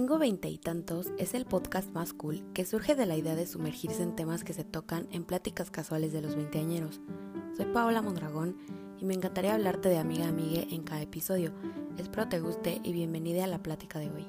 [0.00, 3.46] Tengo veinte y tantos es el podcast más cool que surge de la idea de
[3.46, 7.02] sumergirse en temas que se tocan en pláticas casuales de los veinteañeros.
[7.54, 8.56] Soy Paola Mondragón
[8.98, 11.52] y me encantaría hablarte de amiga a amiga en cada episodio.
[11.98, 14.26] Espero te guste y bienvenida a la plática de hoy.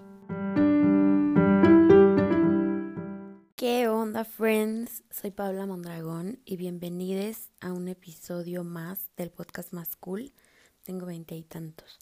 [3.55, 5.05] ¿Qué onda, friends?
[5.09, 10.33] Soy Paola Mondragón y bienvenidos a un episodio más del podcast más cool.
[10.83, 11.97] Tengo veinte y tantos.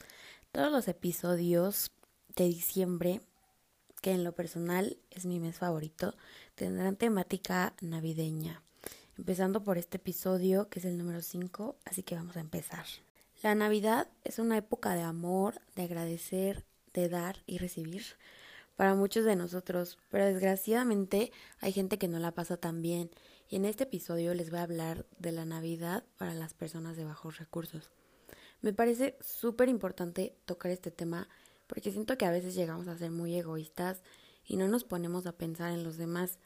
[0.52, 1.92] Todos los episodios
[2.36, 3.22] de diciembre
[4.02, 6.16] que en lo personal es mi mes favorito,
[6.56, 8.62] tendrán temática navideña.
[9.18, 12.86] Empezando por este episodio, que es el número 5, así que vamos a empezar.
[13.42, 18.04] La Navidad es una época de amor, de agradecer, de dar y recibir
[18.76, 23.12] para muchos de nosotros, pero desgraciadamente hay gente que no la pasa tan bien
[23.50, 27.04] y en este episodio les voy a hablar de la Navidad para las personas de
[27.04, 27.90] bajos recursos.
[28.62, 31.28] Me parece súper importante tocar este tema
[31.70, 34.02] porque siento que a veces llegamos a ser muy egoístas
[34.44, 36.40] y no nos ponemos a pensar en los demás.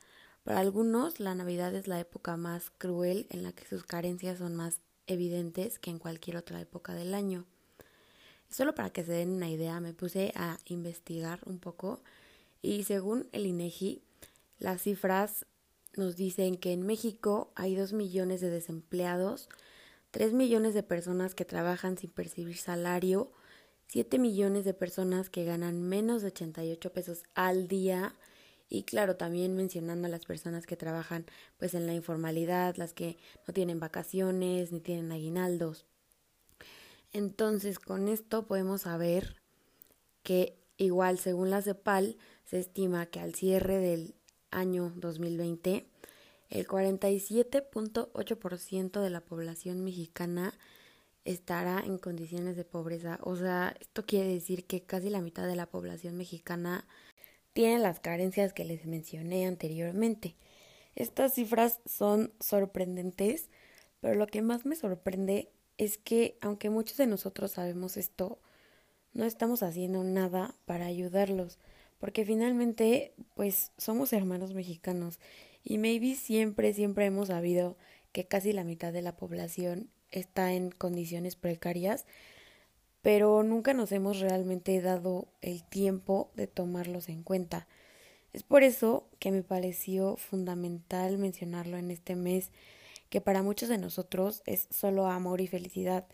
[0.43, 4.53] Para algunos, la Navidad es la época más cruel en la que sus carencias son
[4.57, 7.45] más evidentes que en cualquier otra época del año.
[8.49, 12.03] Solo para que se den una idea, me puse a investigar un poco
[12.61, 14.01] y según el INEGI,
[14.59, 15.45] las cifras
[15.95, 19.47] nos dicen que en México hay dos millones de desempleados,
[20.11, 23.31] tres millones de personas que trabajan sin percibir salario,
[23.87, 28.15] 7 millones de personas que ganan menos de 88 pesos al día
[28.69, 33.17] y claro, también mencionando a las personas que trabajan pues en la informalidad, las que
[33.47, 35.85] no tienen vacaciones ni tienen aguinaldos.
[37.11, 39.35] Entonces, con esto podemos saber
[40.23, 44.15] que igual según la CEPAL se estima que al cierre del
[44.49, 45.85] año 2020
[46.49, 50.53] el 47.8% de la población mexicana
[51.25, 53.19] estará en condiciones de pobreza.
[53.21, 56.85] O sea, esto quiere decir que casi la mitad de la población mexicana
[57.53, 60.35] tiene las carencias que les mencioné anteriormente.
[60.95, 63.49] Estas cifras son sorprendentes,
[64.01, 68.39] pero lo que más me sorprende es que aunque muchos de nosotros sabemos esto,
[69.13, 71.59] no estamos haciendo nada para ayudarlos,
[71.99, 75.19] porque finalmente pues somos hermanos mexicanos
[75.63, 77.77] y maybe siempre, siempre hemos sabido
[78.11, 82.05] que casi la mitad de la población está en condiciones precarias,
[83.01, 87.67] pero nunca nos hemos realmente dado el tiempo de tomarlos en cuenta.
[88.31, 92.51] Es por eso que me pareció fundamental mencionarlo en este mes,
[93.09, 96.07] que para muchos de nosotros es solo amor y felicidad,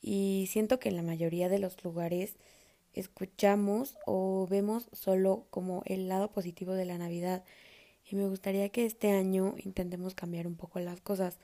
[0.00, 2.36] y siento que en la mayoría de los lugares
[2.94, 7.44] escuchamos o vemos solo como el lado positivo de la Navidad,
[8.10, 11.38] y me gustaría que este año intentemos cambiar un poco las cosas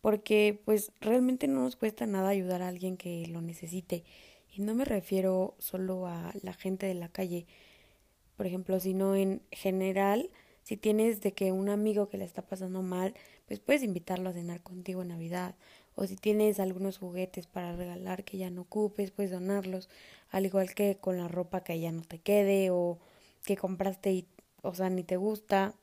[0.00, 4.04] porque pues realmente no nos cuesta nada ayudar a alguien que lo necesite.
[4.52, 7.46] Y no me refiero solo a la gente de la calle,
[8.36, 10.30] por ejemplo, sino en general,
[10.62, 13.14] si tienes de que un amigo que le está pasando mal,
[13.46, 15.54] pues puedes invitarlo a cenar contigo en Navidad.
[15.94, 19.88] O si tienes algunos juguetes para regalar que ya no ocupes, puedes donarlos.
[20.30, 22.98] Al igual que con la ropa que ya no te quede o
[23.44, 24.26] que compraste y,
[24.62, 25.74] o sea, ni te gusta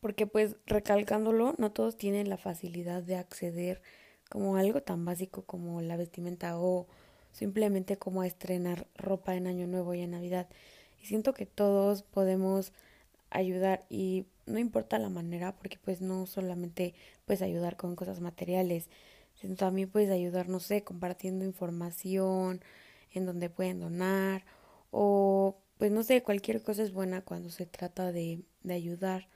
[0.00, 3.82] porque pues recalcándolo, no todos tienen la facilidad de acceder
[4.28, 6.86] como algo tan básico como la vestimenta o
[7.32, 10.48] simplemente como a estrenar ropa en Año Nuevo y en Navidad.
[11.00, 12.72] Y siento que todos podemos
[13.30, 16.94] ayudar y no importa la manera porque pues no solamente
[17.26, 18.88] puedes ayudar con cosas materiales,
[19.34, 22.60] sino también puedes ayudar, no sé, compartiendo información
[23.12, 24.44] en donde pueden donar
[24.90, 29.28] o pues no sé, cualquier cosa es buena cuando se trata de, de ayudar.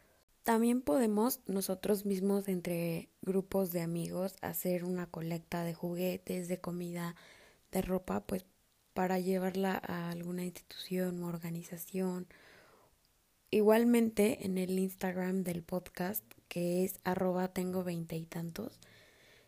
[0.45, 7.15] También podemos nosotros mismos entre grupos de amigos hacer una colecta de juguetes, de comida,
[7.71, 8.45] de ropa, pues
[8.93, 12.27] para llevarla a alguna institución o organización.
[13.51, 18.81] Igualmente en el Instagram del podcast, que es arroba tengo veinte y tantos,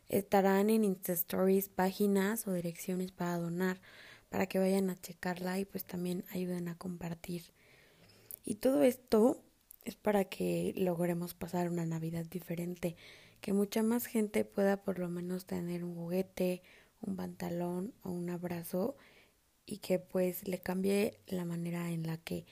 [0.08, 3.80] estarán en Insta Stories páginas o direcciones para donar,
[4.28, 7.42] para que vayan a checarla y pues también ayuden a compartir.
[8.44, 9.42] Y todo esto
[9.84, 12.96] es para que logremos pasar una Navidad diferente,
[13.40, 16.62] que mucha más gente pueda por lo menos tener un juguete,
[17.00, 18.96] un pantalón o un abrazo
[19.66, 22.46] y que pues le cambie la manera en la que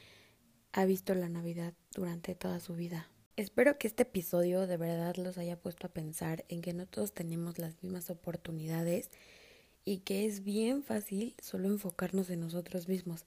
[0.73, 3.09] ha visto la Navidad durante toda su vida.
[3.37, 7.13] Espero que este episodio de verdad los haya puesto a pensar en que no todos
[7.15, 9.11] tenemos las mismas oportunidades
[9.85, 13.25] y que es bien fácil solo enfocarnos en nosotros mismos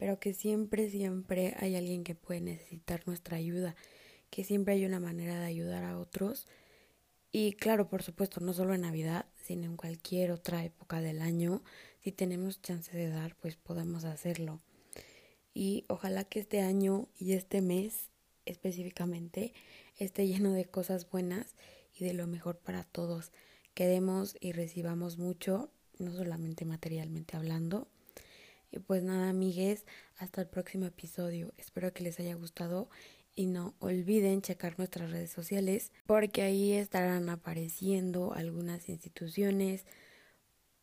[0.00, 3.76] pero que siempre, siempre hay alguien que puede necesitar nuestra ayuda,
[4.30, 6.46] que siempre hay una manera de ayudar a otros.
[7.30, 11.62] Y claro, por supuesto, no solo en Navidad, sino en cualquier otra época del año,
[12.02, 14.62] si tenemos chance de dar, pues podemos hacerlo.
[15.52, 18.08] y ojalá que este año y este mes
[18.46, 19.52] específicamente
[19.98, 21.56] esté lleno de cosas buenas
[21.94, 23.32] y de lo mejor para todos.
[23.74, 27.88] Que demos y recibamos mucho, no solamente materialmente hablando.
[28.70, 29.84] Y pues nada, amigues,
[30.16, 31.52] hasta el próximo episodio.
[31.56, 32.88] Espero que les haya gustado
[33.34, 39.86] y no olviden checar nuestras redes sociales porque ahí estarán apareciendo algunas instituciones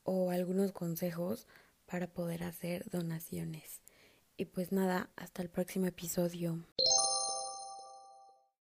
[0.04, 1.48] o algunos consejos
[1.86, 3.81] para poder hacer donaciones.
[4.38, 6.63] Y pues nada, hasta el próximo episodio.